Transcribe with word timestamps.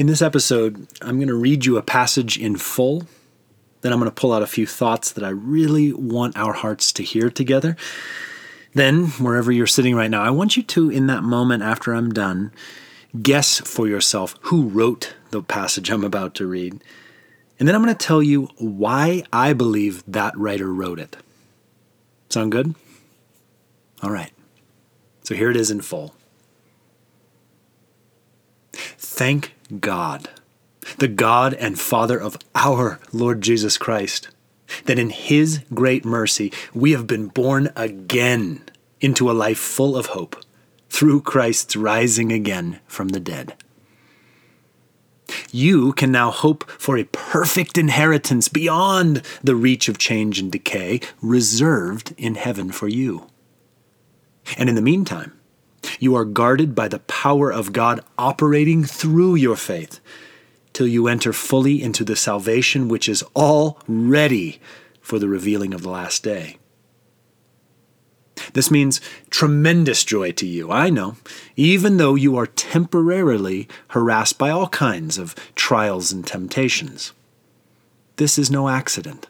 In 0.00 0.06
this 0.06 0.22
episode, 0.22 0.88
I'm 1.02 1.16
going 1.16 1.28
to 1.28 1.34
read 1.34 1.66
you 1.66 1.76
a 1.76 1.82
passage 1.82 2.38
in 2.38 2.56
full. 2.56 3.02
Then 3.82 3.92
I'm 3.92 3.98
going 3.98 4.10
to 4.10 4.14
pull 4.14 4.32
out 4.32 4.40
a 4.40 4.46
few 4.46 4.66
thoughts 4.66 5.12
that 5.12 5.22
I 5.22 5.28
really 5.28 5.92
want 5.92 6.38
our 6.38 6.54
hearts 6.54 6.90
to 6.94 7.02
hear 7.02 7.28
together. 7.28 7.76
Then, 8.72 9.08
wherever 9.08 9.52
you're 9.52 9.66
sitting 9.66 9.94
right 9.94 10.10
now, 10.10 10.22
I 10.22 10.30
want 10.30 10.56
you 10.56 10.62
to, 10.62 10.88
in 10.88 11.06
that 11.08 11.22
moment 11.22 11.62
after 11.62 11.92
I'm 11.92 12.14
done, 12.14 12.50
guess 13.20 13.60
for 13.60 13.86
yourself 13.86 14.36
who 14.44 14.70
wrote 14.70 15.16
the 15.32 15.42
passage 15.42 15.90
I'm 15.90 16.02
about 16.02 16.34
to 16.36 16.46
read. 16.46 16.82
And 17.58 17.68
then 17.68 17.74
I'm 17.74 17.82
going 17.84 17.94
to 17.94 18.06
tell 18.06 18.22
you 18.22 18.48
why 18.56 19.24
I 19.34 19.52
believe 19.52 20.02
that 20.08 20.34
writer 20.34 20.72
wrote 20.72 20.98
it. 20.98 21.18
Sound 22.30 22.52
good? 22.52 22.74
All 24.02 24.10
right. 24.10 24.32
So 25.24 25.34
here 25.34 25.50
it 25.50 25.58
is 25.58 25.70
in 25.70 25.82
full. 25.82 26.14
Thank 28.72 29.52
God, 29.78 30.28
the 30.98 31.08
God 31.08 31.54
and 31.54 31.78
Father 31.78 32.18
of 32.18 32.36
our 32.54 32.98
Lord 33.12 33.40
Jesus 33.40 33.78
Christ, 33.78 34.28
that 34.84 34.98
in 34.98 35.10
His 35.10 35.60
great 35.72 36.04
mercy 36.04 36.52
we 36.74 36.92
have 36.92 37.06
been 37.06 37.28
born 37.28 37.70
again 37.76 38.62
into 39.00 39.30
a 39.30 39.32
life 39.32 39.58
full 39.58 39.96
of 39.96 40.06
hope 40.06 40.36
through 40.88 41.22
Christ's 41.22 41.76
rising 41.76 42.32
again 42.32 42.80
from 42.86 43.08
the 43.08 43.20
dead. 43.20 43.54
You 45.52 45.92
can 45.92 46.10
now 46.10 46.30
hope 46.30 46.68
for 46.70 46.96
a 46.98 47.04
perfect 47.04 47.78
inheritance 47.78 48.48
beyond 48.48 49.22
the 49.42 49.54
reach 49.54 49.88
of 49.88 49.98
change 49.98 50.38
and 50.38 50.50
decay, 50.50 51.00
reserved 51.22 52.14
in 52.16 52.34
heaven 52.34 52.72
for 52.72 52.88
you. 52.88 53.28
And 54.58 54.68
in 54.68 54.74
the 54.74 54.82
meantime, 54.82 55.39
you 55.98 56.14
are 56.14 56.24
guarded 56.24 56.74
by 56.74 56.88
the 56.88 57.00
power 57.00 57.52
of 57.52 57.72
God 57.72 58.00
operating 58.18 58.84
through 58.84 59.34
your 59.34 59.56
faith 59.56 60.00
till 60.72 60.86
you 60.86 61.08
enter 61.08 61.32
fully 61.32 61.82
into 61.82 62.04
the 62.04 62.16
salvation 62.16 62.88
which 62.88 63.08
is 63.08 63.24
all 63.34 63.78
ready 63.86 64.60
for 65.00 65.18
the 65.18 65.28
revealing 65.28 65.74
of 65.74 65.82
the 65.82 65.90
last 65.90 66.22
day. 66.22 66.58
This 68.52 68.70
means 68.70 69.00
tremendous 69.28 70.04
joy 70.04 70.32
to 70.32 70.46
you, 70.46 70.70
I 70.70 70.90
know, 70.90 71.16
even 71.56 71.98
though 71.98 72.14
you 72.14 72.36
are 72.36 72.46
temporarily 72.46 73.68
harassed 73.88 74.38
by 74.38 74.50
all 74.50 74.68
kinds 74.68 75.18
of 75.18 75.34
trials 75.54 76.12
and 76.12 76.26
temptations. 76.26 77.12
This 78.16 78.38
is 78.38 78.50
no 78.50 78.68
accident. 78.68 79.28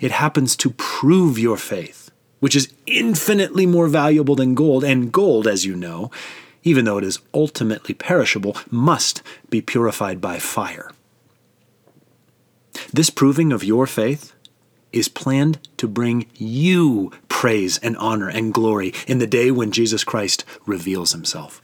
It 0.00 0.10
happens 0.12 0.56
to 0.56 0.70
prove 0.70 1.38
your 1.38 1.56
faith 1.56 1.99
which 2.40 2.56
is 2.56 2.72
infinitely 2.86 3.66
more 3.66 3.88
valuable 3.88 4.34
than 4.34 4.54
gold, 4.54 4.82
and 4.82 5.12
gold, 5.12 5.46
as 5.46 5.64
you 5.64 5.76
know, 5.76 6.10
even 6.62 6.84
though 6.84 6.98
it 6.98 7.04
is 7.04 7.20
ultimately 7.32 7.94
perishable, 7.94 8.56
must 8.70 9.22
be 9.48 9.60
purified 9.60 10.20
by 10.20 10.38
fire. 10.38 10.90
This 12.92 13.10
proving 13.10 13.52
of 13.52 13.64
your 13.64 13.86
faith 13.86 14.32
is 14.92 15.08
planned 15.08 15.58
to 15.76 15.86
bring 15.86 16.26
you 16.34 17.12
praise 17.28 17.78
and 17.78 17.96
honor 17.96 18.28
and 18.28 18.52
glory 18.52 18.92
in 19.06 19.18
the 19.18 19.26
day 19.26 19.50
when 19.50 19.72
Jesus 19.72 20.04
Christ 20.04 20.44
reveals 20.66 21.12
himself. 21.12 21.62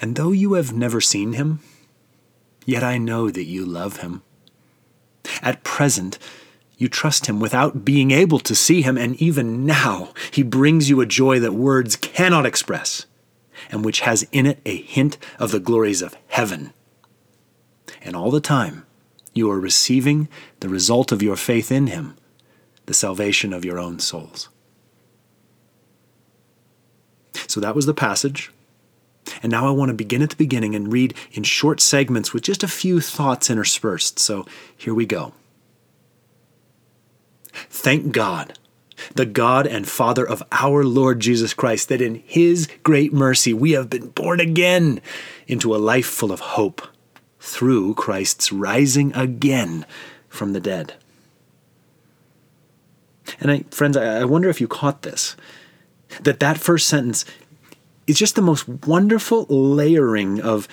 And 0.00 0.16
though 0.16 0.32
you 0.32 0.54
have 0.54 0.72
never 0.72 1.00
seen 1.00 1.32
him, 1.32 1.60
yet 2.66 2.84
I 2.84 2.98
know 2.98 3.30
that 3.30 3.44
you 3.44 3.64
love 3.64 3.98
him. 3.98 4.22
At 5.42 5.64
present, 5.64 6.18
you 6.80 6.88
trust 6.88 7.26
him 7.26 7.40
without 7.40 7.84
being 7.84 8.10
able 8.10 8.38
to 8.38 8.54
see 8.54 8.80
him, 8.80 8.96
and 8.96 9.14
even 9.16 9.66
now 9.66 10.08
he 10.30 10.42
brings 10.42 10.88
you 10.88 11.02
a 11.02 11.06
joy 11.06 11.38
that 11.38 11.52
words 11.52 11.94
cannot 11.94 12.46
express, 12.46 13.04
and 13.70 13.84
which 13.84 14.00
has 14.00 14.26
in 14.32 14.46
it 14.46 14.60
a 14.64 14.80
hint 14.80 15.18
of 15.38 15.50
the 15.50 15.60
glories 15.60 16.00
of 16.00 16.16
heaven. 16.28 16.72
And 18.00 18.16
all 18.16 18.30
the 18.30 18.40
time, 18.40 18.86
you 19.34 19.50
are 19.50 19.60
receiving 19.60 20.26
the 20.60 20.70
result 20.70 21.12
of 21.12 21.22
your 21.22 21.36
faith 21.36 21.70
in 21.70 21.88
him, 21.88 22.16
the 22.86 22.94
salvation 22.94 23.52
of 23.52 23.62
your 23.62 23.78
own 23.78 23.98
souls. 23.98 24.48
So 27.46 27.60
that 27.60 27.74
was 27.74 27.84
the 27.84 27.92
passage. 27.92 28.50
And 29.42 29.52
now 29.52 29.68
I 29.68 29.70
want 29.70 29.90
to 29.90 29.94
begin 29.94 30.22
at 30.22 30.30
the 30.30 30.36
beginning 30.36 30.74
and 30.74 30.90
read 30.90 31.12
in 31.32 31.42
short 31.42 31.82
segments 31.82 32.32
with 32.32 32.42
just 32.42 32.62
a 32.62 32.68
few 32.68 33.02
thoughts 33.02 33.50
interspersed. 33.50 34.18
So 34.18 34.46
here 34.74 34.94
we 34.94 35.04
go. 35.04 35.34
Thank 37.68 38.12
God, 38.12 38.58
the 39.14 39.26
God 39.26 39.66
and 39.66 39.88
Father 39.88 40.26
of 40.26 40.42
our 40.52 40.84
Lord 40.84 41.20
Jesus 41.20 41.54
Christ, 41.54 41.88
that 41.88 42.02
in 42.02 42.22
His 42.26 42.68
great 42.82 43.12
mercy 43.12 43.52
we 43.52 43.72
have 43.72 43.90
been 43.90 44.08
born 44.08 44.40
again 44.40 45.00
into 45.46 45.74
a 45.74 45.78
life 45.78 46.06
full 46.06 46.32
of 46.32 46.40
hope 46.40 46.82
through 47.40 47.94
Christ's 47.94 48.52
rising 48.52 49.14
again 49.14 49.86
from 50.28 50.52
the 50.52 50.60
dead. 50.60 50.94
And 53.40 53.50
I, 53.50 53.64
friends, 53.70 53.96
I 53.96 54.24
wonder 54.24 54.48
if 54.48 54.60
you 54.60 54.68
caught 54.68 55.02
this 55.02 55.36
that 56.22 56.40
that 56.40 56.58
first 56.58 56.88
sentence 56.88 57.24
is 58.06 58.18
just 58.18 58.34
the 58.34 58.42
most 58.42 58.68
wonderful 58.68 59.44
layering 59.48 60.40
of 60.40 60.66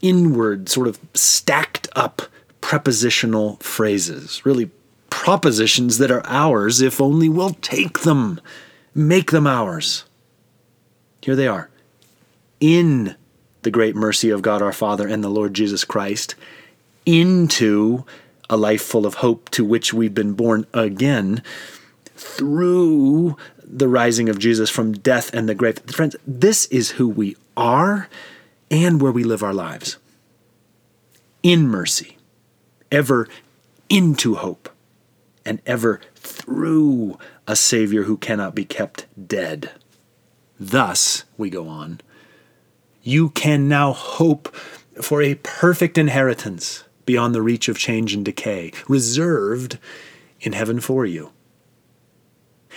inward, 0.00 0.68
sort 0.68 0.86
of 0.86 0.98
stacked 1.14 1.88
up 1.96 2.22
prepositional 2.60 3.56
phrases, 3.56 4.46
really 4.46 4.70
propositions 5.20 5.98
that 5.98 6.10
are 6.10 6.24
ours 6.24 6.80
if 6.80 6.98
only 6.98 7.28
we'll 7.28 7.52
take 7.60 7.98
them, 8.00 8.40
make 8.94 9.32
them 9.32 9.46
ours. 9.46 10.06
Here 11.20 11.36
they 11.36 11.46
are. 11.46 11.68
In 12.58 13.16
the 13.60 13.70
great 13.70 13.94
mercy 13.94 14.30
of 14.30 14.40
God 14.40 14.62
our 14.62 14.72
Father 14.72 15.06
and 15.06 15.22
the 15.22 15.28
Lord 15.28 15.52
Jesus 15.52 15.84
Christ, 15.84 16.36
into 17.04 18.06
a 18.48 18.56
life 18.56 18.80
full 18.80 19.04
of 19.04 19.16
hope 19.16 19.50
to 19.50 19.62
which 19.62 19.92
we've 19.92 20.14
been 20.14 20.32
born 20.32 20.66
again 20.72 21.42
through 22.16 23.36
the 23.62 23.88
rising 23.88 24.30
of 24.30 24.38
Jesus 24.38 24.70
from 24.70 24.92
death 24.92 25.34
and 25.34 25.46
the 25.46 25.54
grave. 25.54 25.80
Friends, 25.80 26.16
this 26.26 26.64
is 26.68 26.92
who 26.92 27.06
we 27.06 27.36
are 27.58 28.08
and 28.70 29.02
where 29.02 29.12
we 29.12 29.22
live 29.22 29.42
our 29.42 29.52
lives. 29.52 29.98
In 31.42 31.68
mercy, 31.68 32.16
ever 32.90 33.28
into 33.90 34.36
hope 34.36 34.70
and 35.44 35.60
ever 35.66 36.00
through 36.14 37.18
a 37.46 37.56
Savior 37.56 38.04
who 38.04 38.16
cannot 38.16 38.54
be 38.54 38.64
kept 38.64 39.06
dead. 39.28 39.70
Thus, 40.58 41.24
we 41.36 41.50
go 41.50 41.68
on, 41.68 42.00
you 43.02 43.30
can 43.30 43.68
now 43.68 43.92
hope 43.92 44.54
for 45.00 45.22
a 45.22 45.36
perfect 45.36 45.96
inheritance 45.96 46.84
beyond 47.06 47.34
the 47.34 47.42
reach 47.42 47.68
of 47.68 47.78
change 47.78 48.14
and 48.14 48.24
decay, 48.24 48.72
reserved 48.88 49.78
in 50.40 50.52
heaven 50.52 50.80
for 50.80 51.06
you. 51.06 51.32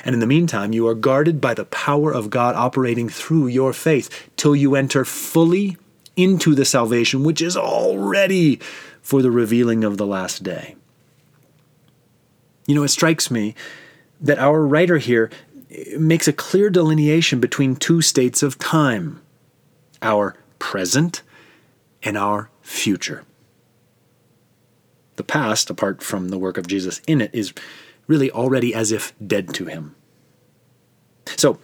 And 0.03 0.13
in 0.13 0.19
the 0.19 0.27
meantime, 0.27 0.73
you 0.73 0.87
are 0.87 0.95
guarded 0.95 1.39
by 1.39 1.53
the 1.53 1.65
power 1.65 2.11
of 2.11 2.29
God 2.29 2.55
operating 2.55 3.09
through 3.09 3.47
your 3.47 3.73
faith 3.73 4.29
till 4.37 4.55
you 4.55 4.75
enter 4.75 5.05
fully 5.05 5.77
into 6.15 6.55
the 6.55 6.65
salvation 6.65 7.23
which 7.23 7.41
is 7.41 7.57
already 7.57 8.59
for 9.01 9.21
the 9.21 9.31
revealing 9.31 9.83
of 9.83 9.97
the 9.97 10.07
last 10.07 10.43
day. 10.43 10.75
You 12.65 12.75
know, 12.75 12.83
it 12.83 12.89
strikes 12.89 13.29
me 13.29 13.55
that 14.21 14.39
our 14.39 14.65
writer 14.65 14.97
here 14.97 15.29
eh, 15.69 15.97
makes 15.97 16.27
a 16.27 16.33
clear 16.33 16.69
delineation 16.69 17.39
between 17.39 17.75
two 17.75 18.01
states 18.01 18.41
of 18.43 18.57
time 18.57 19.21
our 20.01 20.35
present 20.59 21.21
and 22.03 22.17
our 22.17 22.49
future. 22.61 23.23
The 25.15 25.23
past, 25.23 25.69
apart 25.69 26.01
from 26.01 26.29
the 26.29 26.37
work 26.37 26.57
of 26.57 26.67
Jesus 26.67 27.01
in 27.07 27.21
it, 27.21 27.29
is 27.33 27.53
really 28.07 28.31
already 28.31 28.73
as 28.73 28.91
if 28.91 29.13
dead 29.25 29.53
to 29.53 29.65
him. 29.65 29.95
So, 31.37 31.59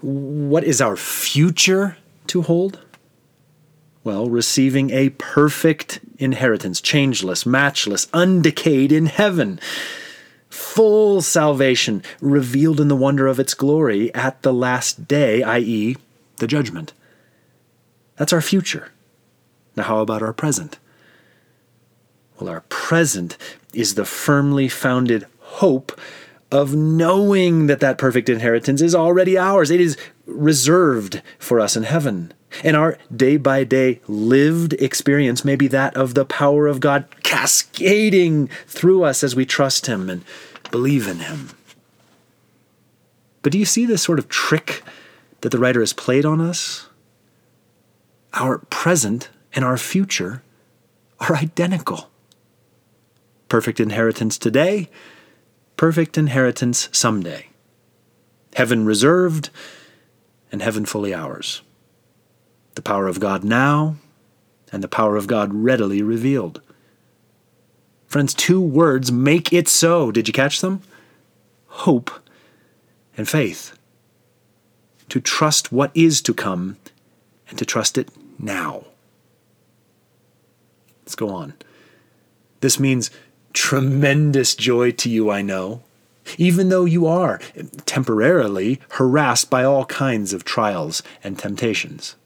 what 0.00 0.64
is 0.64 0.80
our 0.80 0.96
future 0.96 1.98
to 2.28 2.42
hold? 2.42 2.80
Well, 4.04 4.28
receiving 4.28 4.90
a 4.90 5.10
perfect 5.10 6.00
inheritance, 6.18 6.80
changeless, 6.80 7.44
matchless, 7.46 8.06
undecayed 8.06 8.90
in 8.90 9.06
heaven 9.06 9.60
full 10.52 11.22
salvation 11.22 12.02
revealed 12.20 12.78
in 12.78 12.88
the 12.88 12.96
wonder 12.96 13.26
of 13.26 13.40
its 13.40 13.54
glory 13.54 14.14
at 14.14 14.42
the 14.42 14.52
last 14.52 15.08
day, 15.08 15.42
i.e., 15.42 15.96
the 16.36 16.46
judgment. 16.46 16.92
That's 18.16 18.34
our 18.34 18.42
future. 18.42 18.92
Now, 19.76 19.84
how 19.84 19.98
about 20.00 20.22
our 20.22 20.34
present? 20.34 20.78
Well, 22.38 22.50
our 22.50 22.60
present 22.68 23.38
is 23.72 23.94
the 23.94 24.04
firmly 24.04 24.68
founded 24.68 25.26
hope 25.40 25.98
of 26.50 26.74
knowing 26.74 27.66
that 27.68 27.80
that 27.80 27.96
perfect 27.96 28.28
inheritance 28.28 28.82
is 28.82 28.94
already 28.94 29.38
ours. 29.38 29.70
It 29.70 29.80
is 29.80 29.96
reserved 30.26 31.22
for 31.38 31.60
us 31.60 31.76
in 31.76 31.84
heaven. 31.84 32.34
And 32.62 32.76
our 32.76 32.98
day 33.14 33.36
by 33.36 33.64
day 33.64 34.00
lived 34.06 34.74
experience 34.74 35.44
may 35.44 35.56
be 35.56 35.68
that 35.68 35.96
of 35.96 36.14
the 36.14 36.24
power 36.24 36.66
of 36.66 36.80
God 36.80 37.06
cascading 37.22 38.48
through 38.66 39.04
us 39.04 39.24
as 39.24 39.34
we 39.34 39.46
trust 39.46 39.86
Him 39.86 40.10
and 40.10 40.24
believe 40.70 41.08
in 41.08 41.18
Him. 41.18 41.50
But 43.42 43.52
do 43.52 43.58
you 43.58 43.64
see 43.64 43.86
this 43.86 44.02
sort 44.02 44.18
of 44.18 44.28
trick 44.28 44.82
that 45.40 45.50
the 45.50 45.58
writer 45.58 45.80
has 45.80 45.92
played 45.92 46.24
on 46.24 46.40
us? 46.40 46.88
Our 48.34 48.58
present 48.58 49.30
and 49.54 49.64
our 49.64 49.76
future 49.76 50.42
are 51.20 51.36
identical. 51.36 52.10
Perfect 53.48 53.80
inheritance 53.80 54.38
today, 54.38 54.88
perfect 55.76 56.16
inheritance 56.16 56.88
someday. 56.92 57.48
Heaven 58.54 58.84
reserved, 58.84 59.50
and 60.50 60.62
heaven 60.62 60.84
fully 60.84 61.12
ours. 61.12 61.62
The 62.74 62.82
power 62.82 63.06
of 63.06 63.20
God 63.20 63.44
now, 63.44 63.96
and 64.72 64.82
the 64.82 64.88
power 64.88 65.16
of 65.16 65.26
God 65.26 65.52
readily 65.52 66.02
revealed. 66.02 66.60
Friends, 68.06 68.34
two 68.34 68.60
words 68.60 69.12
make 69.12 69.52
it 69.52 69.68
so. 69.68 70.10
Did 70.10 70.28
you 70.28 70.34
catch 70.34 70.60
them? 70.60 70.82
Hope 71.66 72.10
and 73.16 73.28
faith. 73.28 73.78
To 75.10 75.20
trust 75.20 75.72
what 75.72 75.90
is 75.94 76.22
to 76.22 76.34
come 76.34 76.78
and 77.48 77.58
to 77.58 77.66
trust 77.66 77.98
it 77.98 78.08
now. 78.38 78.84
Let's 81.02 81.14
go 81.14 81.30
on. 81.30 81.54
This 82.60 82.80
means 82.80 83.10
tremendous 83.52 84.54
joy 84.54 84.92
to 84.92 85.10
you, 85.10 85.30
I 85.30 85.42
know, 85.42 85.82
even 86.38 86.68
though 86.68 86.84
you 86.84 87.06
are 87.06 87.40
temporarily 87.84 88.80
harassed 88.90 89.50
by 89.50 89.64
all 89.64 89.84
kinds 89.84 90.32
of 90.32 90.44
trials 90.44 91.02
and 91.22 91.38
temptations. 91.38 92.16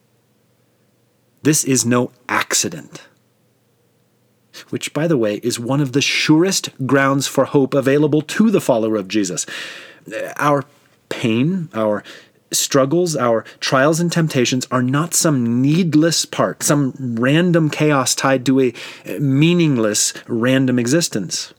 This 1.47 1.63
is 1.63 1.87
no 1.87 2.11
accident 2.29 3.07
which, 4.71 4.93
by 4.93 5.07
the 5.07 5.17
way, 5.17 5.37
is 5.45 5.61
one 5.61 5.81
of 5.81 5.93
the 5.93 6.01
surest 6.01 6.71
grounds 6.85 7.29
for 7.29 7.45
hope 7.45 7.73
available 7.73 8.21
to 8.21 8.51
the 8.51 8.61
follower 8.61 8.97
of 8.97 9.07
Jesus. 9.07 9.47
Our 10.39 10.65
pain, 11.09 11.69
our 11.73 12.03
struggles, 12.51 13.15
our 13.15 13.45
trials 13.61 14.01
and 14.01 14.11
temptations 14.11 14.67
are 14.73 14.83
not 14.83 15.15
some 15.15 15.63
needless 15.63 16.25
part, 16.25 16.65
some 16.65 16.95
random 16.99 17.71
chaos 17.71 18.17
tied 18.17 18.45
to 18.47 18.61
a 18.61 18.75
meaningless 19.21 20.15
random 20.27 20.81
existence. 20.81 21.55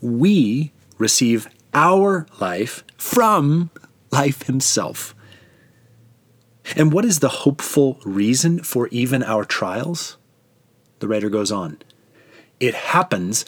We 0.00 0.72
receive 0.98 1.46
our 1.74 2.26
life 2.40 2.82
from 2.96 3.70
life 4.10 4.42
himself. 4.42 5.14
And 6.78 6.92
what 6.92 7.04
is 7.04 7.18
the 7.18 7.28
hopeful 7.28 7.98
reason 8.04 8.62
for 8.62 8.86
even 8.88 9.24
our 9.24 9.44
trials? 9.44 10.16
The 11.00 11.08
writer 11.08 11.28
goes 11.28 11.50
on. 11.50 11.78
It 12.60 12.74
happens 12.74 13.44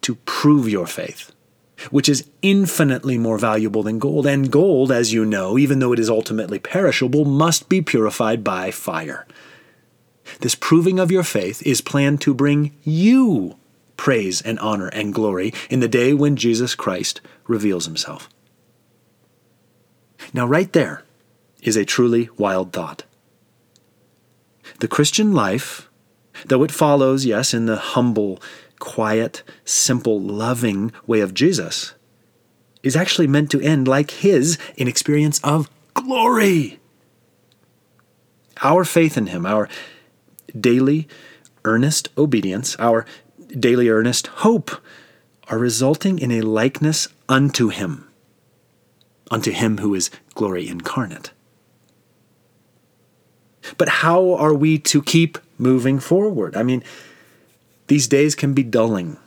to 0.00 0.14
prove 0.14 0.66
your 0.66 0.86
faith, 0.86 1.30
which 1.90 2.08
is 2.08 2.28
infinitely 2.40 3.18
more 3.18 3.36
valuable 3.36 3.82
than 3.82 3.98
gold. 3.98 4.26
And 4.26 4.50
gold, 4.50 4.90
as 4.90 5.12
you 5.12 5.26
know, 5.26 5.58
even 5.58 5.78
though 5.78 5.92
it 5.92 5.98
is 5.98 6.08
ultimately 6.08 6.58
perishable, 6.58 7.26
must 7.26 7.68
be 7.68 7.82
purified 7.82 8.42
by 8.42 8.70
fire. 8.70 9.26
This 10.40 10.54
proving 10.54 10.98
of 10.98 11.10
your 11.10 11.22
faith 11.22 11.62
is 11.66 11.82
planned 11.82 12.22
to 12.22 12.32
bring 12.32 12.74
you 12.82 13.56
praise 13.98 14.40
and 14.40 14.58
honor 14.58 14.88
and 14.88 15.12
glory 15.12 15.52
in 15.68 15.80
the 15.80 15.88
day 15.88 16.14
when 16.14 16.34
Jesus 16.36 16.74
Christ 16.74 17.20
reveals 17.46 17.84
himself. 17.84 18.30
Now, 20.32 20.46
right 20.46 20.72
there 20.72 21.04
is 21.62 21.76
a 21.76 21.84
truly 21.84 22.28
wild 22.36 22.72
thought. 22.72 23.04
The 24.78 24.88
Christian 24.88 25.32
life 25.32 25.90
Though 26.46 26.62
it 26.62 26.72
follows, 26.72 27.24
yes, 27.24 27.52
in 27.52 27.66
the 27.66 27.76
humble, 27.76 28.40
quiet, 28.78 29.42
simple, 29.64 30.20
loving 30.20 30.92
way 31.06 31.20
of 31.20 31.34
Jesus, 31.34 31.94
is 32.82 32.96
actually 32.96 33.26
meant 33.26 33.50
to 33.50 33.60
end 33.60 33.86
like 33.86 34.10
his 34.10 34.58
in 34.76 34.88
experience 34.88 35.40
of 35.44 35.70
glory. 35.94 36.78
Our 38.62 38.84
faith 38.84 39.16
in 39.16 39.28
him, 39.28 39.44
our 39.44 39.68
daily 40.58 41.08
earnest 41.64 42.08
obedience, 42.16 42.76
our 42.78 43.04
daily 43.48 43.88
earnest 43.88 44.28
hope 44.28 44.70
are 45.48 45.58
resulting 45.58 46.18
in 46.18 46.30
a 46.30 46.40
likeness 46.40 47.08
unto 47.28 47.68
him, 47.68 48.08
unto 49.30 49.50
him 49.50 49.78
who 49.78 49.94
is 49.94 50.10
glory 50.34 50.68
incarnate. 50.68 51.32
But 53.76 53.88
how 53.88 54.34
are 54.34 54.54
we 54.54 54.78
to 54.78 55.02
keep 55.02 55.38
moving 55.60 56.00
forward. 56.00 56.56
I 56.56 56.62
mean, 56.62 56.82
these 57.86 58.08
days 58.08 58.34
can 58.34 58.54
be 58.54 58.62
dulling. 58.62 59.18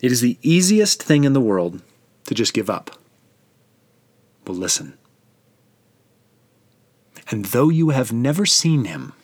It 0.00 0.12
is 0.12 0.20
the 0.20 0.38
easiest 0.42 1.02
thing 1.02 1.24
in 1.24 1.32
the 1.32 1.40
world 1.40 1.82
to 2.26 2.34
just 2.34 2.54
give 2.54 2.68
up. 2.68 2.90
Well, 4.46 4.56
listen. 4.56 4.98
And 7.30 7.46
though 7.46 7.70
you 7.70 7.90
have 7.90 8.12
never 8.12 8.44
seen 8.44 8.84
him, 8.84 9.14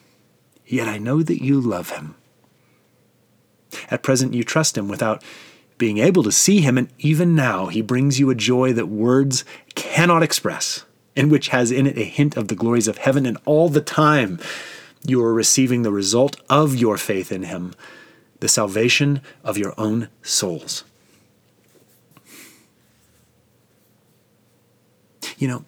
yet 0.65 0.89
I 0.89 0.97
know 0.97 1.23
that 1.23 1.45
you 1.45 1.61
love 1.61 1.91
him. 1.91 2.15
At 3.91 4.03
present, 4.03 4.35
you 4.35 4.43
trust 4.43 4.79
him 4.79 4.89
without 4.89 5.23
being 5.77 5.99
able 5.99 6.23
to 6.23 6.33
see 6.33 6.61
him, 6.61 6.79
and 6.79 6.89
even 6.99 7.35
now, 7.35 7.67
he 7.67 7.83
brings 7.83 8.19
you 8.19 8.31
a 8.31 8.35
joy 8.35 8.73
that 8.73 8.87
words 8.87 9.45
cannot 9.75 10.23
express, 10.23 10.85
and 11.17 11.31
which 11.31 11.49
has 11.49 11.71
in 11.71 11.87
it 11.87 11.99
a 11.99 12.05
hint 12.05 12.37
of 12.37 12.49
the 12.49 12.55
glories 12.55 12.89
of 12.89 12.99
heaven, 12.99 13.27
and 13.27 13.39
all 13.45 13.69
the 13.69 13.81
time 13.81 14.39
you 15.07 15.23
are 15.25 15.33
receiving 15.33 15.83
the 15.83 15.93
result 15.93 16.37
of 16.49 16.77
your 16.77 16.97
faith 16.97 17.33
in 17.33 17.45
Him, 17.45 17.75
the 18.41 18.49
salvation 18.49 19.21
of 19.45 19.59
your 19.59 19.75
own 19.79 20.09
souls. 20.23 20.85
You 25.39 25.49
know, 25.49 25.65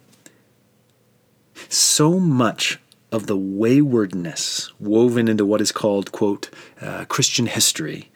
so 1.69 2.21
much 2.21 2.79
of 3.11 3.27
the 3.27 3.37
waywardness 3.37 4.73
woven 4.79 5.29
into 5.29 5.45
what 5.45 5.61
is 5.61 5.73
called, 5.73 6.13
quote, 6.13 6.51
uh, 6.81 7.05
Christian 7.07 7.47
history 7.47 8.11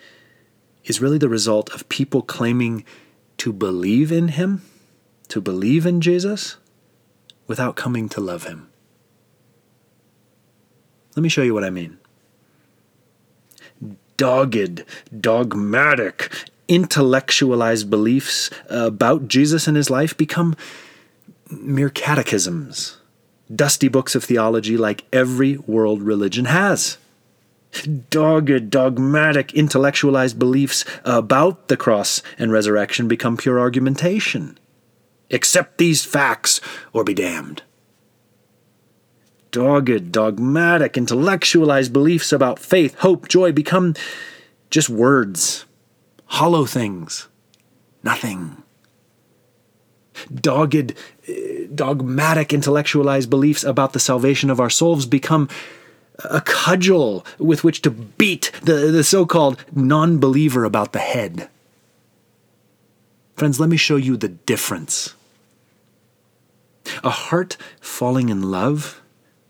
is 0.85 1.01
really 1.01 1.19
the 1.19 1.29
result 1.29 1.71
of 1.75 1.89
people 1.89 2.23
claiming 2.23 2.85
to 3.39 3.53
believe 3.53 4.13
in 4.13 4.29
Him, 4.29 4.63
to 5.29 5.41
believe 5.41 5.85
in 5.85 6.01
Jesus, 6.01 6.57
without 7.47 7.77
coming 7.77 8.09
to 8.11 8.21
love 8.21 8.45
Him. 8.45 8.69
Let 11.15 11.23
me 11.23 11.29
show 11.29 11.43
you 11.43 11.55
what 11.55 11.65
I 11.65 11.71
mean. 11.71 11.99
Dogged, 14.17 14.85
dogmatic, 15.19 16.31
intellectualized 16.69 17.89
beliefs 17.89 18.51
about 18.69 19.29
Jesus 19.29 19.67
and 19.67 19.77
his 19.77 19.91
life 19.91 20.17
become 20.17 20.57
mere 21.51 21.91
catechisms, 21.91 22.99
dusty 23.55 23.89
books 23.89 24.15
of 24.15 24.25
theology 24.25 24.77
like 24.77 25.05
every 25.13 25.57
world 25.59 26.03
religion 26.03 26.47
has. 26.47 26.99
Dogged, 28.11 28.71
dogmatic, 28.71 29.53
intellectualized 29.55 30.39
beliefs 30.39 30.85
about 31.05 31.69
the 31.69 31.77
cross 31.77 32.23
and 32.39 32.51
resurrection 32.51 33.07
become 33.07 33.37
pure 33.37 33.61
argumentation. 33.61 34.59
Accept 35.31 35.79
these 35.79 36.05
facts 36.05 36.61
or 36.93 37.05
be 37.05 37.15
damned 37.15 37.63
dogged, 39.57 40.13
dogmatic, 40.13 40.99
intellectualized 40.99 41.91
beliefs 41.91 42.31
about 42.31 42.59
faith, 42.59 42.95
hope, 42.99 43.27
joy 43.27 43.51
become 43.51 43.95
just 44.69 44.91
words, 44.91 45.65
hollow 46.27 46.67
things, 46.67 47.27
nothing. 48.03 48.63
Dogged, 50.35 50.95
dogmatic, 51.75 52.53
intellectualized 52.53 53.31
beliefs 53.31 53.65
about 53.65 53.95
the 53.95 53.99
salvation 53.99 54.51
of 54.51 54.61
our 54.61 54.69
souls 54.69 55.07
become 55.07 55.49
a 56.19 56.43
cudgel 56.43 57.25
with 57.39 57.65
which 57.65 57.81
to 57.81 57.91
beat 57.91 58.53
the, 58.63 58.91
the 58.93 59.05
so 59.05 59.25
called 59.25 59.65
non 59.75 60.19
believer 60.19 60.65
about 60.65 60.93
the 60.93 60.99
head. 60.99 61.49
Friends, 63.37 63.59
let 63.59 63.71
me 63.71 63.79
show 63.79 63.97
you 63.97 64.19
the 64.19 64.29
difference. 64.29 65.15
A 67.03 67.11
heart 67.11 67.57
falling 67.81 68.29
in 68.29 68.51
love 68.51 69.03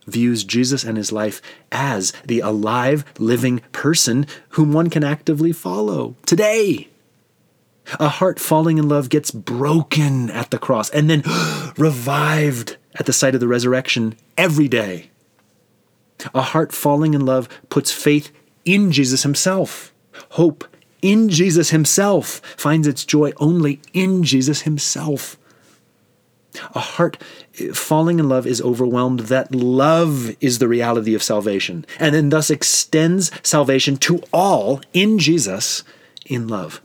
views 0.07 0.45
Jesus 0.45 0.85
and 0.85 0.97
his 0.97 1.13
life 1.13 1.43
as 1.73 2.13
the 2.25 2.41
alive, 2.41 3.05
living 3.19 3.61
person 3.73 4.27
whom 4.51 4.73
one 4.73 4.91
can 4.91 5.05
actively 5.05 5.53
follow 5.53 6.15
today. 6.25 6.89
A 8.01 8.09
heart 8.09 8.41
falling 8.41 8.79
in 8.79 8.89
love 8.89 9.09
gets 9.09 9.31
broken 9.31 10.31
at 10.31 10.51
the 10.51 10.59
cross 10.59 10.91
and 10.91 11.09
then 11.09 11.23
revived 11.77 12.77
at 12.95 13.07
the 13.07 13.13
sight 13.13 13.35
of 13.35 13.41
the 13.41 13.49
resurrection 13.49 14.17
every 14.37 14.69
day. 14.69 15.11
A 16.35 16.43
heart 16.43 16.73
falling 16.73 17.15
in 17.15 17.25
love 17.25 17.49
puts 17.69 17.93
faith 17.93 18.33
in 18.65 18.91
Jesus 18.91 19.23
himself. 19.23 19.93
Hope 20.31 20.65
in 21.03 21.29
Jesus 21.29 21.71
himself 21.71 22.41
finds 22.57 22.89
its 22.89 23.05
joy 23.05 23.33
only 23.37 23.81
in 23.93 24.25
Jesus 24.25 24.63
himself. 24.63 25.37
A 26.75 26.81
heart 26.81 27.23
falling 27.73 28.19
in 28.19 28.29
love 28.29 28.47
is 28.47 28.61
overwhelmed 28.61 29.21
that 29.21 29.55
love 29.55 30.37
is 30.41 30.59
the 30.59 30.69
reality 30.69 31.15
of 31.15 31.23
salvation, 31.23 31.87
and 31.99 32.15
then 32.15 32.29
thus 32.29 32.51
extends 32.51 33.31
salvation 33.43 33.97
to 33.99 34.23
all 34.33 34.81
in 34.93 35.19
Jesus 35.19 35.83
in 36.25 36.49
love. 36.49 36.81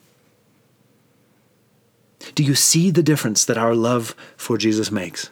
Do 2.35 2.43
you 2.43 2.55
see 2.55 2.91
the 2.91 3.03
difference 3.03 3.45
that 3.45 3.57
our 3.57 3.75
love 3.75 4.15
for 4.37 4.57
Jesus 4.57 4.91
makes? 4.91 5.29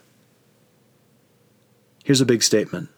Here's 2.03 2.22
a 2.22 2.25
big 2.25 2.41
statement 2.41 2.89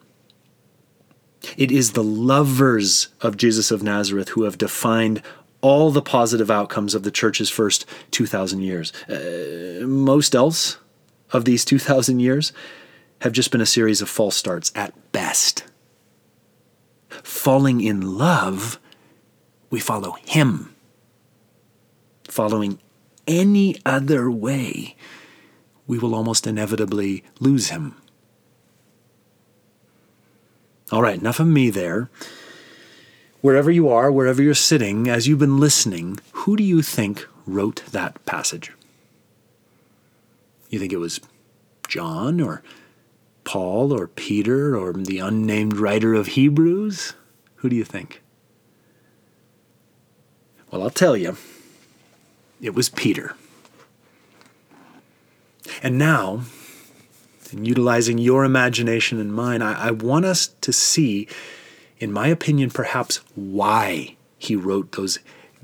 It 1.57 1.71
is 1.71 1.91
the 1.91 2.03
lovers 2.03 3.09
of 3.21 3.37
Jesus 3.37 3.71
of 3.71 3.83
Nazareth 3.83 4.29
who 4.29 4.43
have 4.43 4.57
defined 4.57 5.21
all 5.61 5.91
the 5.91 6.01
positive 6.01 6.49
outcomes 6.49 6.95
of 6.95 7.03
the 7.03 7.11
church's 7.11 7.49
first 7.49 7.85
2,000 8.11 8.61
years. 8.61 8.91
Uh, 9.07 9.85
most 9.85 10.33
else 10.33 10.77
of 11.33 11.45
these 11.45 11.65
2,000 11.65 12.19
years 12.19 12.53
have 13.21 13.31
just 13.31 13.51
been 13.51 13.61
a 13.61 13.65
series 13.65 14.01
of 14.01 14.09
false 14.09 14.35
starts 14.35 14.71
at 14.75 15.11
best. 15.11 15.63
Falling 17.09 17.81
in 17.81 18.17
love, 18.17 18.79
we 19.69 19.79
follow 19.79 20.13
Him. 20.25 20.75
Following 22.27 22.79
any 23.27 23.75
other 23.85 24.31
way, 24.31 24.95
we 25.87 25.99
will 25.99 26.15
almost 26.15 26.47
inevitably 26.47 27.23
lose 27.39 27.69
Him. 27.69 27.95
All 30.91 31.01
right, 31.01 31.19
enough 31.19 31.39
of 31.39 31.47
me 31.47 31.69
there. 31.69 32.09
Wherever 33.41 33.71
you 33.71 33.89
are, 33.89 34.11
wherever 34.11 34.41
you're 34.41 34.53
sitting, 34.53 35.07
as 35.07 35.27
you've 35.27 35.39
been 35.39 35.59
listening, 35.59 36.19
who 36.31 36.57
do 36.57 36.63
you 36.63 36.81
think 36.81 37.27
wrote 37.45 37.83
that 37.91 38.23
passage? 38.25 38.71
You 40.71 40.79
think 40.79 40.93
it 40.93 40.97
was 40.97 41.19
John 41.87 42.39
or 42.39 42.63
Paul 43.43 43.93
or 43.93 44.07
Peter 44.07 44.75
or 44.75 44.93
the 44.93 45.19
unnamed 45.19 45.77
writer 45.77 46.13
of 46.13 46.27
Hebrews? 46.27 47.13
Who 47.55 47.69
do 47.69 47.75
you 47.75 47.83
think? 47.83 48.23
Well, 50.71 50.81
I'll 50.81 50.89
tell 50.89 51.17
you, 51.17 51.35
it 52.61 52.73
was 52.73 52.87
Peter. 52.87 53.35
And 55.83 55.97
now, 55.97 56.43
in 57.51 57.65
utilizing 57.65 58.17
your 58.17 58.45
imagination 58.45 59.19
and 59.19 59.33
mine, 59.33 59.61
I, 59.61 59.87
I 59.87 59.91
want 59.91 60.23
us 60.23 60.47
to 60.61 60.71
see, 60.71 61.27
in 61.99 62.13
my 62.13 62.27
opinion, 62.27 62.69
perhaps 62.69 63.17
why 63.35 64.15
he 64.37 64.55
wrote 64.55 64.93
those 64.93 65.19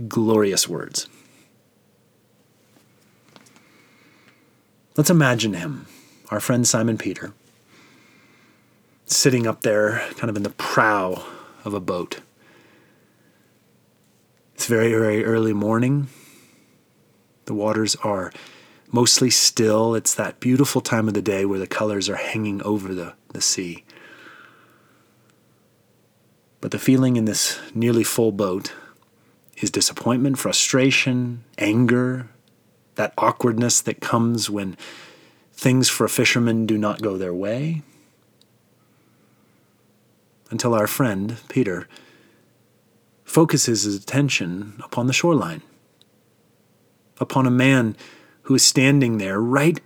glorious 0.09 0.67
words. 0.67 1.07
Let's 4.97 5.11
imagine 5.11 5.53
him, 5.53 5.85
our 6.31 6.39
friend 6.39 6.67
Simon 6.67 6.97
Peter, 6.97 7.31
sitting 9.05 9.45
up 9.45 9.61
there, 9.61 10.01
kind 10.15 10.27
of 10.27 10.35
in 10.35 10.41
the 10.41 10.49
prow 10.49 11.23
of 11.63 11.75
a 11.75 11.79
boat. 11.79 12.21
It's 14.55 14.65
very, 14.65 14.89
very 14.89 15.23
early 15.23 15.53
morning. 15.53 16.07
The 17.45 17.53
waters 17.53 17.95
are 17.97 18.33
mostly 18.91 19.29
still. 19.29 19.93
It's 19.93 20.15
that 20.15 20.39
beautiful 20.39 20.81
time 20.81 21.07
of 21.07 21.13
the 21.13 21.21
day 21.21 21.45
where 21.45 21.59
the 21.59 21.67
colors 21.67 22.09
are 22.09 22.15
hanging 22.15 22.63
over 22.63 22.95
the, 22.95 23.13
the 23.33 23.41
sea. 23.41 23.83
But 26.59 26.71
the 26.71 26.79
feeling 26.79 27.17
in 27.17 27.25
this 27.25 27.59
nearly 27.75 28.03
full 28.03 28.31
boat 28.31 28.73
is 29.57 29.69
disappointment, 29.69 30.39
frustration, 30.39 31.43
anger, 31.59 32.29
that 32.97 33.13
awkwardness 33.17 33.81
that 33.81 34.01
comes 34.01 34.49
when 34.49 34.75
things 35.53 35.89
for 35.89 36.05
a 36.05 36.09
fisherman 36.09 36.65
do 36.65 36.77
not 36.77 37.01
go 37.01 37.17
their 37.17 37.33
way. 37.33 37.81
Until 40.49 40.73
our 40.73 40.87
friend, 40.87 41.37
Peter, 41.49 41.87
focuses 43.23 43.83
his 43.83 43.95
attention 43.95 44.79
upon 44.83 45.07
the 45.07 45.13
shoreline, 45.13 45.61
upon 47.19 47.45
a 47.45 47.51
man 47.51 47.95
who 48.43 48.55
is 48.55 48.63
standing 48.63 49.17
there 49.17 49.39
right 49.39 49.79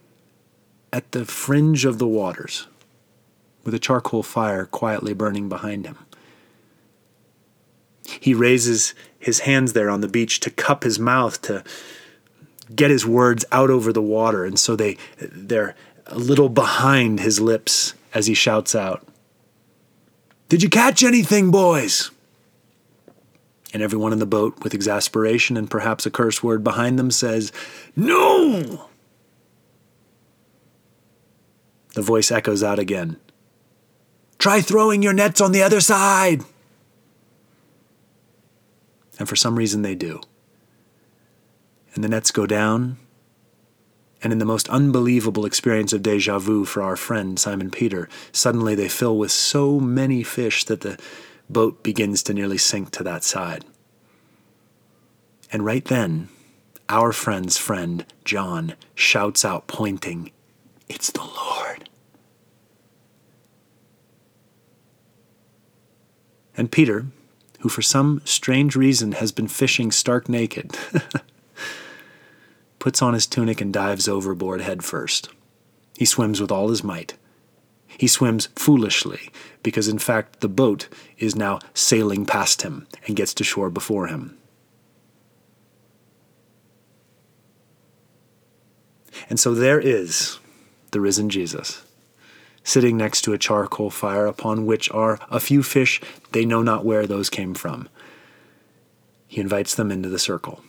at 0.94 1.12
the 1.12 1.26
fringe 1.26 1.86
of 1.86 1.98
the 1.98 2.08
waters 2.08 2.68
with 3.64 3.74
a 3.74 3.80
charcoal 3.80 4.24
fire 4.24 4.66
quietly 4.66 5.14
burning 5.14 5.50
behind 5.50 5.86
him. 5.86 5.98
He 8.20 8.34
raises 8.34 8.94
his 9.18 9.40
hands 9.40 9.74
there 9.74 9.90
on 9.90 10.02
the 10.02 10.08
beach 10.08 10.40
to 10.42 10.50
cup 10.50 10.84
his 10.84 11.00
mouth 11.00 11.42
to 11.44 11.64
get 12.76 12.92
his 12.92 13.06
words 13.06 13.46
out 13.52 13.70
over 13.70 13.92
the 13.92 14.02
water, 14.02 14.46
and 14.46 14.60
so 14.60 14.76
they 14.76 14.98
they're 15.20 15.76
a 16.08 16.18
little 16.18 16.50
behind 16.50 17.20
his 17.20 17.40
lips 17.40 17.94
as 18.14 18.28
he 18.28 18.34
shouts 18.34 18.76
out, 18.76 19.06
Did 20.50 20.64
you 20.64 20.70
catch 20.70 21.04
anything, 21.04 21.52
boys? 21.52 22.12
And 23.74 23.82
everyone 23.82 24.12
in 24.12 24.20
the 24.20 24.26
boat, 24.26 24.64
with 24.64 24.74
exasperation 24.74 25.56
and 25.56 25.72
perhaps 25.72 26.06
a 26.06 26.12
curse 26.12 26.44
word 26.44 26.64
behind 26.64 27.00
them, 27.00 27.10
says, 27.10 27.54
No! 27.96 28.88
The 31.94 32.02
voice 32.02 32.32
echoes 32.32 32.64
out 32.64 32.80
again. 32.80 33.18
Try 34.40 34.62
throwing 34.62 35.02
your 35.02 35.14
nets 35.14 35.40
on 35.40 35.54
the 35.54 35.64
other 35.64 35.80
side! 35.80 36.44
And 39.20 39.30
for 39.30 39.36
some 39.36 39.56
reason 39.56 39.84
they 39.84 39.96
do 39.96 40.22
and 41.94 42.04
the 42.04 42.10
nets 42.10 42.32
go 42.32 42.46
down. 42.46 42.98
And 44.24 44.32
in 44.32 44.40
the 44.40 44.46
most 44.46 44.70
unbelievable 44.70 45.46
experience 45.46 45.94
of 45.94 46.04
deja 46.04 46.38
vu 46.38 46.64
for 46.64 46.84
our 46.84 46.96
friend 46.96 47.40
Simon 47.40 47.72
Peter, 47.72 48.08
suddenly 48.32 48.76
they 48.76 48.88
fill 48.88 49.18
with 49.18 49.32
so 49.32 49.80
many 49.80 50.22
fish 50.22 50.64
that 50.66 50.82
the 50.82 51.00
boat 51.50 51.84
begins 51.84 52.22
to 52.24 52.34
nearly 52.34 52.58
sink 52.58 52.92
to 52.92 53.04
that 53.04 53.24
side. 53.24 53.66
And 55.52 55.66
right 55.66 55.84
then, 55.84 56.30
our 56.88 57.12
friend's 57.12 57.58
friend, 57.58 58.06
John, 58.24 58.76
shouts 58.96 59.44
out, 59.44 59.68
pointing, 59.68 60.32
It's 60.88 61.12
the 61.12 61.24
Lord. 61.24 61.90
And 66.56 66.72
Peter, 66.72 67.08
who 67.62 67.70
for 67.70 67.82
some 67.82 68.22
strange 68.24 68.76
reason 68.76 69.14
has 69.14 69.32
been 69.32 69.48
fishing 69.48 69.92
stark 69.92 70.30
naked, 70.30 70.78
puts 72.82 73.02
on 73.02 73.14
his 73.14 73.28
tunic 73.28 73.62
and 73.62 73.72
dives 73.72 74.08
overboard 74.08 74.60
head 74.60 74.84
first. 74.84 75.30
He 75.98 76.04
swims 76.04 76.42
with 76.42 76.52
all 76.52 76.68
his 76.68 76.84
might. 76.84 77.14
He 77.88 78.08
swims 78.08 78.48
foolishly, 78.56 79.30
because 79.62 79.88
in 79.88 80.00
fact 80.00 80.40
the 80.40 80.50
boat 80.50 80.88
is 81.20 81.36
now 81.36 81.60
sailing 81.76 82.26
past 82.26 82.64
him 82.64 82.88
and 83.06 83.16
gets 83.16 83.36
to 83.36 83.44
shore 83.44 83.70
before 83.70 84.08
him. 84.08 84.36
And 89.30 89.40
so 89.40 89.54
there 89.54 89.80
is 89.80 90.40
the 90.90 91.00
risen 91.00 91.30
Jesus, 91.30 91.84
sitting 92.64 92.98
next 92.98 93.22
to 93.22 93.34
a 93.34 93.38
charcoal 93.38 93.92
fire 93.92 94.26
upon 94.26 94.66
which 94.66 94.90
are 94.90 95.20
a 95.30 95.40
few 95.40 95.62
fish 95.62 96.02
they 96.32 96.46
know 96.46 96.64
not 96.64 96.84
where 96.84 97.06
those 97.06 97.30
came 97.30 97.54
from. 97.54 97.88
He 99.28 99.40
invites 99.40 99.76
them 99.76 99.92
into 99.92 100.10
the 100.10 100.18
circle. 100.18 100.64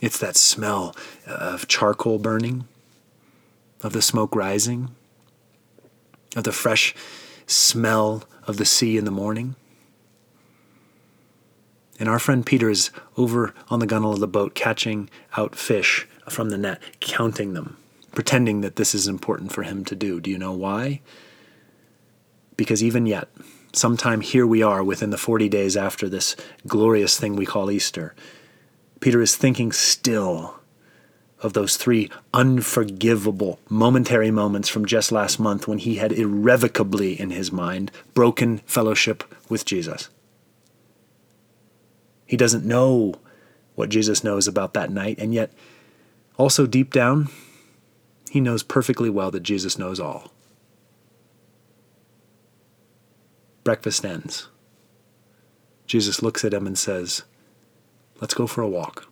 It's 0.00 0.18
that 0.18 0.36
smell 0.36 0.94
of 1.26 1.68
charcoal 1.68 2.18
burning, 2.18 2.66
of 3.82 3.92
the 3.92 4.02
smoke 4.02 4.34
rising, 4.34 4.90
of 6.36 6.44
the 6.44 6.52
fresh 6.52 6.94
smell 7.46 8.24
of 8.46 8.56
the 8.56 8.64
sea 8.64 8.96
in 8.96 9.04
the 9.04 9.10
morning. 9.10 9.56
And 11.98 12.08
our 12.08 12.18
friend 12.18 12.46
Peter 12.46 12.70
is 12.70 12.90
over 13.18 13.52
on 13.68 13.80
the 13.80 13.86
gunwale 13.86 14.14
of 14.14 14.20
the 14.20 14.26
boat 14.26 14.54
catching 14.54 15.10
out 15.36 15.54
fish 15.54 16.08
from 16.28 16.48
the 16.48 16.56
net, 16.56 16.80
counting 17.00 17.52
them, 17.52 17.76
pretending 18.12 18.62
that 18.62 18.76
this 18.76 18.94
is 18.94 19.06
important 19.06 19.52
for 19.52 19.64
him 19.64 19.84
to 19.84 19.94
do. 19.94 20.20
Do 20.20 20.30
you 20.30 20.38
know 20.38 20.52
why? 20.52 21.00
Because 22.56 22.82
even 22.82 23.04
yet, 23.04 23.28
sometime 23.74 24.22
here 24.22 24.46
we 24.46 24.62
are 24.62 24.82
within 24.82 25.10
the 25.10 25.18
40 25.18 25.48
days 25.48 25.76
after 25.76 26.08
this 26.08 26.36
glorious 26.66 27.18
thing 27.18 27.36
we 27.36 27.44
call 27.44 27.70
Easter, 27.70 28.14
Peter 29.00 29.20
is 29.20 29.34
thinking 29.34 29.72
still 29.72 30.60
of 31.42 31.54
those 31.54 31.76
three 31.76 32.10
unforgivable 32.34 33.58
momentary 33.68 34.30
moments 34.30 34.68
from 34.68 34.84
just 34.84 35.10
last 35.10 35.40
month 35.40 35.66
when 35.66 35.78
he 35.78 35.96
had 35.96 36.12
irrevocably 36.12 37.18
in 37.18 37.30
his 37.30 37.50
mind 37.50 37.90
broken 38.12 38.58
fellowship 38.58 39.24
with 39.48 39.64
Jesus. 39.64 40.10
He 42.26 42.36
doesn't 42.36 42.64
know 42.64 43.14
what 43.74 43.88
Jesus 43.88 44.22
knows 44.22 44.46
about 44.46 44.74
that 44.74 44.90
night, 44.90 45.18
and 45.18 45.32
yet, 45.32 45.50
also 46.36 46.66
deep 46.66 46.92
down, 46.92 47.28
he 48.30 48.40
knows 48.40 48.62
perfectly 48.62 49.10
well 49.10 49.30
that 49.30 49.42
Jesus 49.42 49.78
knows 49.78 49.98
all. 49.98 50.30
Breakfast 53.64 54.04
ends. 54.04 54.48
Jesus 55.86 56.22
looks 56.22 56.44
at 56.44 56.54
him 56.54 56.66
and 56.66 56.78
says, 56.78 57.24
Let's 58.20 58.34
go 58.34 58.46
for 58.46 58.62
a 58.62 58.68
walk. 58.68 59.06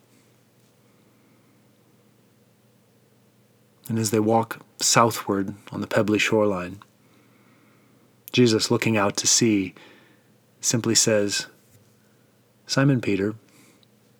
And 3.87 3.97
as 3.97 4.11
they 4.11 4.19
walk 4.19 4.63
southward 4.77 5.55
on 5.71 5.81
the 5.81 5.87
pebbly 5.87 6.19
shoreline, 6.19 6.79
Jesus, 8.31 8.69
looking 8.69 8.95
out 8.95 9.17
to 9.17 9.27
sea, 9.27 9.73
simply 10.61 10.93
says, 10.93 11.47
Simon 12.67 13.01
Peter, 13.01 13.33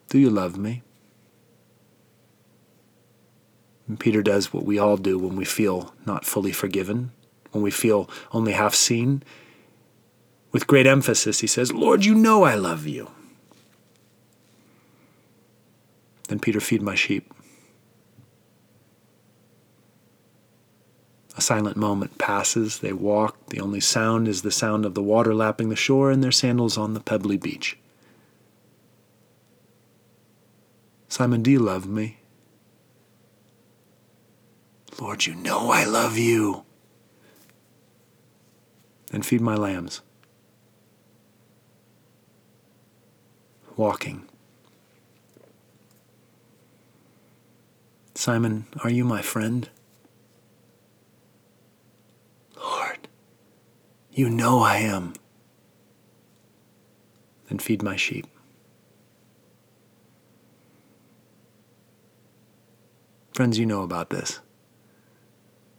do 0.10 0.18
you 0.18 0.32
love 0.32 0.58
me? 0.58 0.82
And 3.88 4.00
Peter 4.00 4.24
does 4.24 4.52
what 4.52 4.66
we 4.66 4.80
all 4.80 4.98
do 4.98 5.20
when 5.20 5.36
we 5.36 5.46
feel 5.46 5.94
not 6.06 6.26
fully 6.26 6.52
forgiven, 6.52 7.12
when 7.52 7.64
we 7.64 7.72
feel 7.72 8.10
only 8.32 8.54
half 8.54 8.74
seen. 8.74 9.22
With 10.52 10.66
great 10.66 10.88
emphasis, 10.88 11.42
he 11.42 11.48
says, 11.48 11.72
Lord, 11.72 12.06
you 12.06 12.16
know 12.16 12.44
I 12.44 12.56
love 12.56 12.88
you. 12.88 13.12
Then 16.30 16.40
Peter, 16.40 16.60
feed 16.60 16.84
my 16.84 16.94
sheep. 16.94 17.34
A 21.36 21.42
silent 21.42 21.76
moment 21.76 22.20
passes. 22.20 22.80
They 22.80 22.94
walk. 22.94 23.48
The 23.48 23.60
only 23.60 23.80
sound 23.80 24.28
is 24.28 24.44
the 24.44 24.52
sound 24.52 24.86
of 24.86 24.94
the 24.94 25.02
water 25.02 25.34
lapping 25.34 25.70
the 25.70 25.76
shore 25.76 26.12
and 26.12 26.24
their 26.24 26.32
sandals 26.32 26.78
on 26.78 26.94
the 26.94 27.00
pebbly 27.00 27.38
beach. 27.38 27.80
Simon, 31.08 31.42
do 31.42 31.50
you 31.50 31.60
love 31.60 31.88
me? 31.88 32.20
Lord, 35.02 35.26
you 35.26 35.34
know 35.34 35.72
I 35.72 35.84
love 35.84 36.16
you. 36.16 36.64
And 39.12 39.26
feed 39.26 39.42
my 39.42 39.56
lambs. 39.56 40.02
Walking. 43.76 44.29
Simon, 48.20 48.66
are 48.84 48.90
you 48.90 49.06
my 49.06 49.22
friend? 49.22 49.70
Lord, 52.58 53.08
you 54.12 54.30
know 54.30 54.60
I 54.60 54.76
am. 54.80 55.14
Then 57.48 57.60
feed 57.60 57.82
my 57.82 57.96
sheep. 57.96 58.28
Friends, 63.34 63.58
you 63.58 63.66
know 63.66 63.84
about 63.84 64.10
this. 64.10 64.42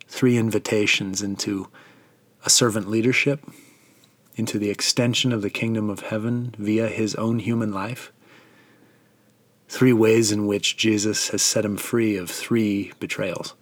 Three 0.09 0.39
invitations 0.39 1.21
into 1.21 1.69
a 2.47 2.49
servant 2.49 2.89
leadership, 2.89 3.45
into 4.35 4.59
the 4.59 4.71
extension 4.71 5.31
of 5.31 5.43
the 5.43 5.51
kingdom 5.51 5.91
of 5.91 6.01
heaven 6.01 6.55
via 6.57 6.89
his 6.89 7.15
own 7.17 7.41
human 7.41 7.71
life. 7.71 8.11
Three 9.71 9.93
ways 9.93 10.33
in 10.33 10.49
which 10.49 10.77
Jesus 10.77 11.29
has 11.29 11.43
set 11.43 11.65
him 11.65 11.77
free 11.77 12.17
of 12.17 12.29
three 12.29 12.93
betrayals. 12.99 13.55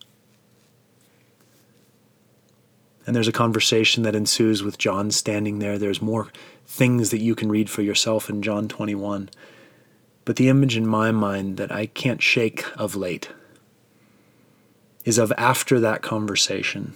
And 3.07 3.15
there's 3.15 3.29
a 3.29 3.33
conversation 3.33 4.05
that 4.05 4.15
ensues 4.15 4.63
with 4.63 4.79
John 4.79 5.11
standing 5.11 5.59
there. 5.59 5.77
There's 5.77 6.01
more 6.01 6.29
things 6.65 7.11
that 7.11 7.21
you 7.21 7.35
can 7.35 7.51
read 7.51 7.69
for 7.69 7.83
yourself 7.83 8.31
in 8.31 8.41
John 8.41 8.69
21. 8.69 9.29
But 10.25 10.37
the 10.37 10.49
image 10.49 10.79
in 10.79 10.87
my 10.87 11.13
mind 11.13 11.59
that 11.59 11.71
I 11.71 11.85
can't 11.85 12.23
shake 12.23 12.65
of 12.79 12.97
late 12.97 13.29
is 15.05 15.19
of 15.19 15.31
after 15.37 15.79
that 15.79 16.01
conversation, 16.01 16.95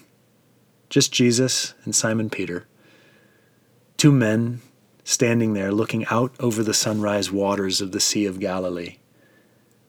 just 0.88 1.12
Jesus 1.12 1.74
and 1.84 1.94
Simon 1.94 2.30
Peter, 2.30 2.66
two 3.98 4.10
men 4.10 4.62
standing 5.04 5.52
there 5.52 5.70
looking 5.70 6.06
out 6.06 6.34
over 6.40 6.62
the 6.62 6.72
sunrise 6.72 7.30
waters 7.30 7.82
of 7.82 7.92
the 7.92 8.00
Sea 8.00 8.24
of 8.24 8.40
Galilee, 8.40 8.96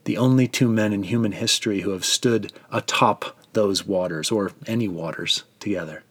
the 0.05 0.17
only 0.17 0.48
two 0.48 0.67
men 0.67 0.93
in 0.93 1.03
human 1.03 1.33
history 1.33 1.81
who 1.81 1.91
have 1.91 2.05
stood 2.05 2.51
atop 2.72 3.38
those 3.53 3.86
waters, 3.86 4.31
or 4.31 4.51
any 4.65 4.88
waters, 4.88 5.43
together. 5.60 6.03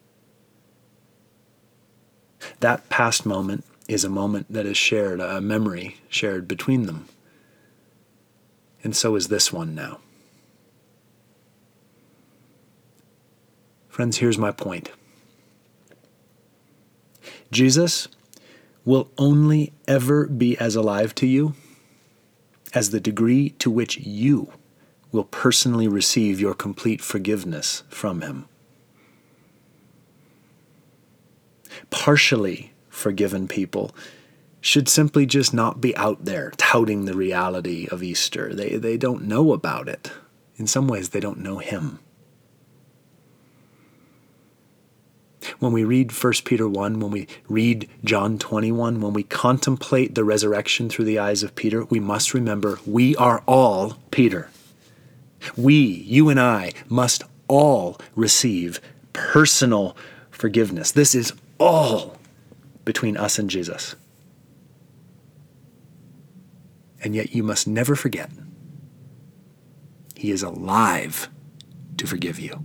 That 2.61 2.89
past 2.89 3.27
moment 3.27 3.65
is 3.89 4.05
a 4.05 4.09
moment 4.09 4.47
that 4.49 4.67
is 4.67 4.77
shared, 4.77 5.21
a 5.21 5.41
memory 5.41 5.97
shared 6.09 6.47
between 6.47 6.87
them. 6.87 7.09
And 8.85 8.97
so 8.97 9.15
is 9.17 9.29
this 9.29 9.53
one 9.53 9.75
now. 9.75 9.99
Friends, 13.89 14.19
here's 14.19 14.39
my 14.39 14.51
point 14.51 14.91
Jesus 17.51 18.09
will 18.85 19.11
only 19.19 19.73
ever 19.87 20.27
be 20.27 20.57
as 20.59 20.75
alive 20.75 21.15
to 21.17 21.27
you 21.27 21.55
as 22.75 22.91
the 22.91 23.01
degree 23.01 23.51
to 23.51 23.71
which 23.71 23.99
you 23.99 24.53
will 25.11 25.25
personally 25.25 25.87
receive 25.87 26.41
your 26.41 26.55
complete 26.55 27.01
forgiveness 27.01 27.83
from 27.89 28.23
Him. 28.23 28.47
Partially 31.91 32.73
forgiven 32.89 33.49
people 33.49 33.95
should 34.61 34.89
simply 34.89 35.27
just 35.27 35.53
not 35.53 35.81
be 35.81 35.95
out 35.97 36.25
there 36.25 36.53
touting 36.57 37.05
the 37.05 37.17
reality 37.17 37.89
of 37.91 38.03
Easter. 38.03 38.55
They, 38.55 38.77
they 38.77 38.97
don't 38.97 39.25
know 39.25 39.53
about 39.53 39.89
it. 39.89 40.13
In 40.57 40.67
some 40.67 40.87
ways, 40.87 41.11
they 41.11 41.21
don't 41.21 41.41
know 41.41 41.59
Him. 41.59 41.99
When 45.59 45.73
we 45.73 45.85
read 45.85 46.13
1 46.13 46.33
Peter 46.45 46.69
1, 46.69 47.01
when 47.01 47.11
we 47.11 47.27
read 47.49 47.89
John 48.05 48.39
21, 48.39 49.01
when 49.01 49.13
we 49.13 49.23
contemplate 49.23 50.15
the 50.15 50.25
resurrection 50.25 50.89
through 50.89 51.05
the 51.07 51.19
eyes 51.19 51.43
of 51.43 51.55
Peter, 51.55 51.85
we 51.85 52.01
must 52.01 52.35
remember 52.35 52.79
we 52.87 53.17
are 53.17 53.43
all 53.47 53.99
Peter. 54.11 54.51
We, 55.57 55.75
you 55.75 56.29
and 56.29 56.41
I, 56.41 56.73
must 56.89 57.25
all 57.49 57.99
receive 58.15 58.81
personal 59.13 59.97
forgiveness. 60.31 60.93
This 60.93 61.15
is 61.15 61.33
all 61.59 62.19
between 62.85 63.17
us 63.17 63.39
and 63.39 63.51
Jesus. 63.51 63.95
And 67.03 67.15
yet 67.15 67.35
you 67.35 67.43
must 67.43 67.67
never 67.67 67.97
forget, 67.97 68.31
He 70.15 70.31
is 70.31 70.43
alive 70.43 71.29
to 71.97 72.07
forgive 72.07 72.39
you. 72.39 72.65